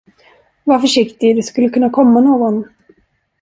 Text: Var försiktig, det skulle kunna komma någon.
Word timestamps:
Var 0.65 0.79
försiktig, 0.79 1.35
det 1.35 1.43
skulle 1.43 1.69
kunna 1.69 1.89
komma 1.89 2.21
någon. 2.21 2.65